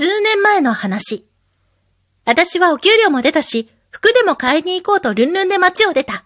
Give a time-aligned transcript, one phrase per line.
[0.00, 1.26] 数年前の話。
[2.24, 6.24] 私はお給料も出たし、服でも買いに行こうとルンルンで街を出た。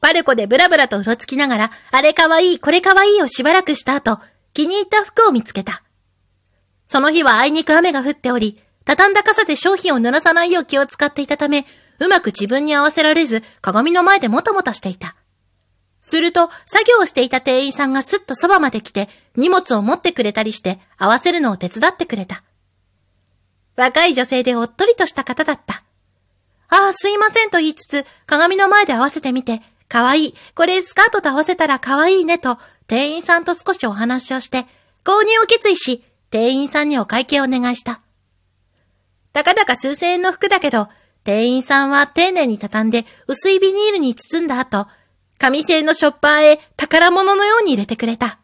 [0.00, 4.18] パルコでブラブラとうろつきながら、あれかわいい、これかわいいをしばらくした後、
[4.52, 5.84] 気に入った服を見つけた。
[6.86, 11.66] その日はあいにく雨が降っており、畳んだ傘で商品を濡らさないよう気を使っていたため、
[12.00, 15.14] うまく自分に合わせられず、鏡の前でもたもたしていた。
[16.00, 22.42] すると、作業をしていた店員さんがすっとそばまで来て、荷物を持ってくれたりして、合わせるのを手伝ってくれた。
[23.76, 25.82] 若い女性でおっとりとした方だった。
[26.68, 30.34] ああ、すいませんと言いつつ、鏡の前で合わせてみて、かわいい。
[30.54, 34.66] これスカートと合わせたらかわいいねと、店員さんと少しお話をして、
[35.04, 38.00] 購入を決意し、店員さんにお会計をお願いした。
[39.32, 40.88] たかだか数千円の服だけど、
[41.24, 44.86] 店員さんは丁寧に畳んで薄いビニールに包んだ後、
[45.38, 48.38] 紙製のショッパーへ宝物のように入れてくれた。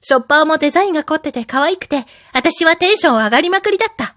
[0.00, 4.14] ショッパーもデザインが凝ってて可愛くて、私はテンション上がりまくりだった。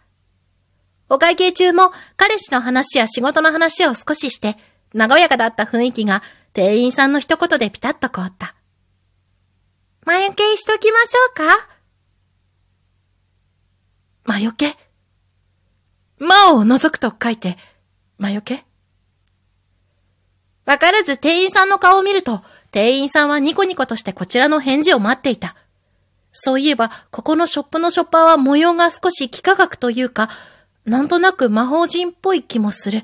[1.10, 4.58] お会計中も彼氏の話や仕事の話を少しして、
[4.96, 6.24] 和やかだった雰囲気が
[6.54, 8.56] 店員さんの一言でピタッと変わった。
[10.06, 11.70] 魔除けしときましょうか
[14.26, 14.76] 魔除け
[16.20, 17.58] 魔を除くと書いて、
[18.18, 18.66] 魔除け
[20.66, 25.56] わからず店員さんの顔を見ると、店員さんはニコニコとしてこちらの返事を待っていた。
[26.32, 30.30] そういえば、ここのショップのショッパーは模様が少し幾何学というか、
[30.86, 33.04] なんとなく魔法人っぽい気もする。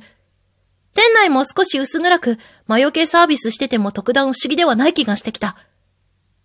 [0.94, 5.56] 店内も少し薄暗く、魔除けサービスしてても特段不思議ではない気がしてきた。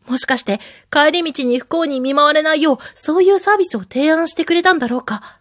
[0.07, 5.41] もしかして、帰り道に不幸に見舞われないよう、そういうサービスを提案してくれたんだろうか。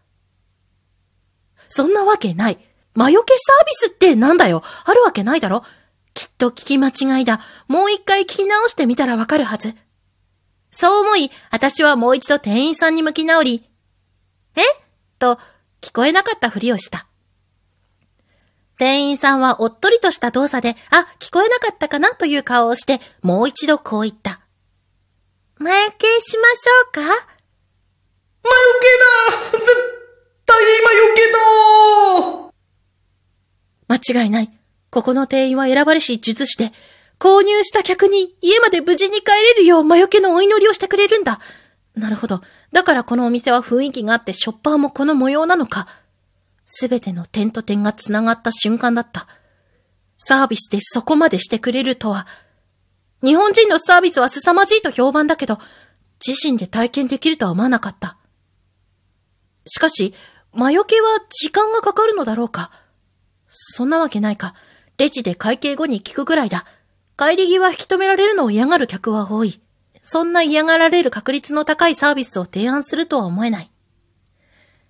[1.70, 2.58] そんなわけない。
[2.96, 4.64] 魔除けサービスってなんだよ。
[4.86, 5.64] あるわけないだろ。
[6.14, 7.40] きっと聞き間違いだ。
[7.68, 9.76] もう一回聞き直してみたらわかるはず。
[10.70, 13.70] そう思い、私はもう一度店員さんに向き直り、
[14.56, 14.62] え？
[15.20, 15.40] と、
[15.84, 17.08] 聞こえなかったふりをした。
[18.80, 24.40] 店員さんはおっとりとした動作で、あ、聞こえなかったかなという顔をして、もう一度こう言った。
[25.58, 27.02] 魔除けしましょうか？
[27.02, 27.20] 魔除
[28.80, 28.88] け
[29.52, 29.68] だ絶
[30.46, 31.22] 対魔除け
[34.14, 34.50] だ間違いない。
[34.90, 36.72] ここの店員は選ばれし術師で、
[37.20, 41.42] 購入した客に家まで無事に帰れるよう魔除けのお祈りをしてくれるんだ。
[41.96, 42.42] なるほど。
[42.72, 45.88] だからこのお店は雰囲気があってショッパーもこの模様なのか。
[46.66, 49.28] すべての点と点が繋がった瞬間だった。
[50.18, 52.26] サービスでそこまでしてくれるとは。
[53.22, 55.60] 日本人のサービスは凄まじいと評判だけど、
[56.26, 58.18] 自身で体験できるとは思わなかった。
[59.66, 60.14] しかし、
[60.52, 62.72] 魔除けは時間がかかるのだろうか。
[63.50, 64.56] そんなわけないか。
[64.98, 66.66] レジで会計後に聞くぐらいだ。
[67.18, 69.63] 帰り際引き止められるのを嫌がる客は多い。
[70.06, 73.72] そんな嫌がられる確率の高いサービスを提案するとは思えない。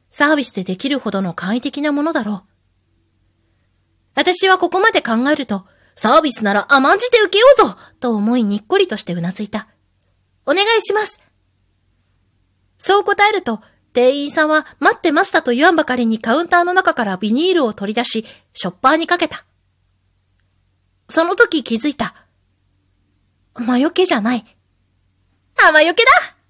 [0.09, 2.49] サービスでできるほどの簡易的なものだろう。
[4.15, 5.65] 私はここまで考えると、
[5.95, 9.67] サービスなら甘んじて受けようぞと思いにっこりとしてうなずいた。
[10.47, 11.21] お願いします
[12.79, 13.61] そう答えると、
[13.93, 19.45] 店員さんは待ってましたと言わんばかりにカウンターの中からビニールを取り出し、ショッパーにかけた。
[21.07, 22.15] その時気づいた。
[23.53, 24.45] 魔除けじゃない。
[25.69, 26.42] 雨よけだ。